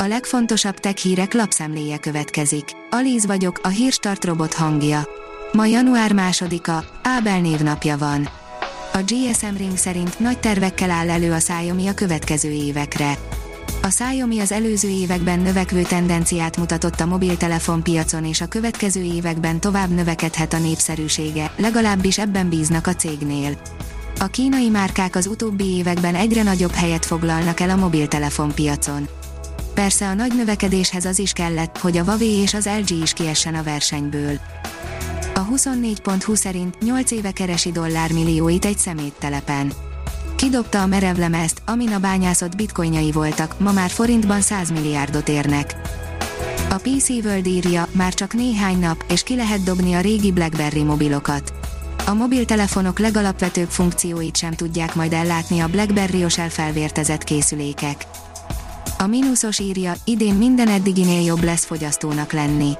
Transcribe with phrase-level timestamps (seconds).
[0.00, 2.64] A legfontosabb tech hírek lapszemléje következik.
[2.90, 5.08] Alíz vagyok, a hírstart robot hangja.
[5.52, 8.28] Ma január másodika, Ábel névnapja van.
[8.92, 13.18] A GSM Ring szerint nagy tervekkel áll elő a Xiaomi a következő évekre.
[13.82, 19.60] A Xiaomi az előző években növekvő tendenciát mutatott a mobiltelefon piacon és a következő években
[19.60, 23.58] tovább növekedhet a népszerűsége, legalábbis ebben bíznak a cégnél.
[24.18, 29.08] A kínai márkák az utóbbi években egyre nagyobb helyet foglalnak el a mobiltelefon piacon.
[29.78, 33.54] Persze a nagy növekedéshez az is kellett, hogy a Huawei és az LG is kiessen
[33.54, 34.38] a versenyből.
[35.34, 39.72] A 24.20 szerint 8 éve keresi dollármillióit egy szeméttelepen.
[40.36, 45.74] Kidobta a merevlemezt, amin a bányászott bitcoinjai voltak, ma már forintban 100 milliárdot érnek.
[46.70, 50.82] A PC World írja, már csak néhány nap, és ki lehet dobni a régi BlackBerry
[50.82, 51.52] mobilokat.
[52.06, 58.06] A mobiltelefonok legalapvetőbb funkcióit sem tudják majd ellátni a BlackBerry-os elfelvértezett készülékek.
[58.98, 62.72] A mínuszos írja, idén minden eddiginél jobb lesz fogyasztónak lenni.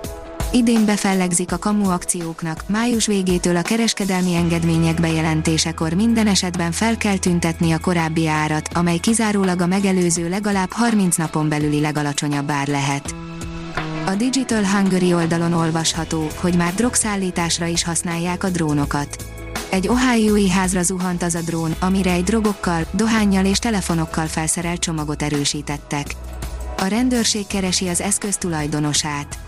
[0.53, 7.17] Idén befellegzik a kamu akcióknak, május végétől a kereskedelmi engedmények bejelentésekor minden esetben fel kell
[7.17, 13.15] tüntetni a korábbi árat, amely kizárólag a megelőző legalább 30 napon belüli legalacsonyabb ár lehet.
[14.07, 19.38] A Digital Hungary oldalon olvasható, hogy már drogszállításra is használják a drónokat.
[19.71, 25.23] Egy Ohio-i házra zuhant az a drón, amire egy drogokkal, dohányjal és telefonokkal felszerelt csomagot
[25.23, 26.15] erősítettek.
[26.77, 29.39] A rendőrség keresi az eszköz tulajdonosát.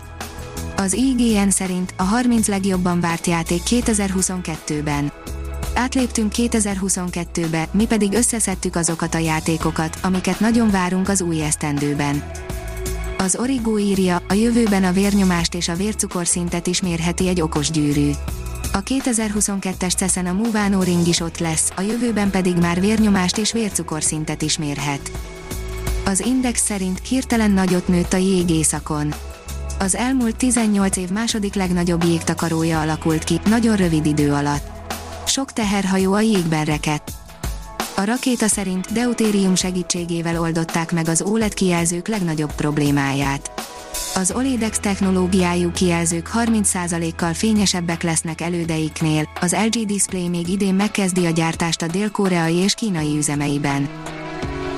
[0.75, 5.11] Az IGN szerint a 30 legjobban várt játék 2022-ben.
[5.75, 12.31] Átléptünk 2022-be, mi pedig összeszedtük azokat a játékokat, amiket nagyon várunk az új esztendőben.
[13.17, 18.11] Az Origo írja, a jövőben a vérnyomást és a vércukorszintet is mérheti egy okos gyűrű.
[18.73, 23.51] A 2022-es CESZEN a Muvano Ring is ott lesz, a jövőben pedig már vérnyomást és
[23.51, 25.11] vércukorszintet is mérhet.
[26.05, 29.13] Az Index szerint hirtelen nagyot nőtt a jég északon.
[29.79, 34.93] Az elmúlt 18 év második legnagyobb jégtakarója alakult ki, nagyon rövid idő alatt.
[35.25, 37.20] Sok teherhajó a jégben rekedt.
[37.95, 43.51] A rakéta szerint deutérium segítségével oldották meg az OLED kijelzők legnagyobb problémáját.
[44.15, 51.29] Az OLEDX technológiájú kijelzők 30%-kal fényesebbek lesznek elődeiknél, az LG Display még idén megkezdi a
[51.29, 53.89] gyártást a dél-koreai és kínai üzemeiben.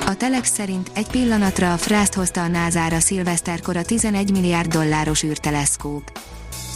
[0.06, 5.22] A Telex szerint egy pillanatra a frászt hozta a NASA-ra szilveszterkor a 11 milliárd dolláros
[5.22, 6.18] űrteleszkóp.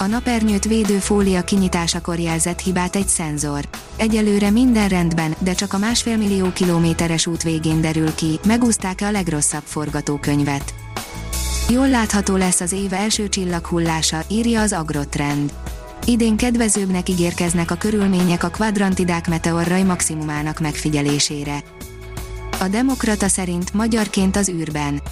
[0.00, 3.69] A napernyőt védő fólia kinyitásakor jelzett hibát egy szenzor.
[3.97, 9.10] Egyelőre minden rendben, de csak a másfél millió kilométeres út végén derül ki, megúzták-e a
[9.10, 10.75] legrosszabb forgatókönyvet.
[11.70, 15.53] Jól látható lesz az év első csillaghullása, írja az Agrotrend.
[16.04, 21.62] Idén kedvezőbbnek ígérkeznek a körülmények a kvadrantidák meteorrai maximumának megfigyelésére.
[22.60, 25.03] A Demokrata szerint magyarként az űrben.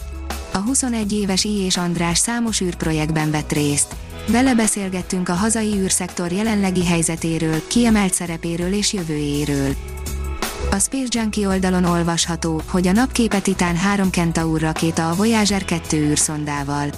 [0.52, 1.64] A 21 éves I.
[1.64, 3.94] és András számos űrprojektben vett részt.
[4.28, 9.74] Vele beszélgettünk a hazai űrszektor jelenlegi helyzetéről, kiemelt szerepéről és jövőjéről.
[10.70, 15.96] A Space Junkie oldalon olvasható, hogy a napképe Titán 3 Kentaur rakéta a Voyager 2
[15.96, 16.90] űrszondával.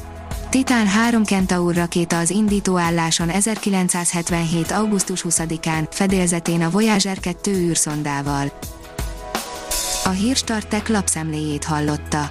[0.50, 4.71] Titán 3 Kentaur rakéta az indítóálláson 1977.
[4.71, 8.53] augusztus 20-án, fedélzetén a Voyager 2 űrszondával.
[10.05, 12.31] A hírstartek lapszemléjét hallotta.